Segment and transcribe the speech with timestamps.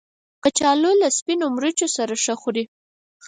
[0.43, 2.63] کچالو له سپینو مرچو سره ښه خوري